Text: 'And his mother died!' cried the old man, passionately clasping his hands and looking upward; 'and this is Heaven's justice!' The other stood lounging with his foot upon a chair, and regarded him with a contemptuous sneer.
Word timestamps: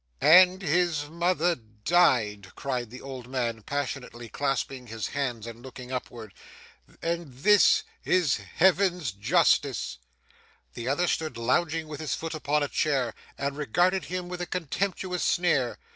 'And 0.19 0.63
his 0.63 1.09
mother 1.11 1.53
died!' 1.53 2.55
cried 2.55 2.89
the 2.89 3.03
old 3.03 3.27
man, 3.27 3.61
passionately 3.61 4.29
clasping 4.29 4.87
his 4.87 5.09
hands 5.09 5.45
and 5.45 5.61
looking 5.61 5.91
upward; 5.91 6.33
'and 7.03 7.31
this 7.31 7.83
is 8.03 8.37
Heaven's 8.55 9.11
justice!' 9.11 9.99
The 10.73 10.87
other 10.87 11.07
stood 11.07 11.37
lounging 11.37 11.87
with 11.87 11.99
his 11.99 12.15
foot 12.15 12.33
upon 12.33 12.63
a 12.63 12.67
chair, 12.67 13.13
and 13.37 13.55
regarded 13.55 14.05
him 14.05 14.27
with 14.27 14.41
a 14.41 14.47
contemptuous 14.47 15.21
sneer. 15.23 15.77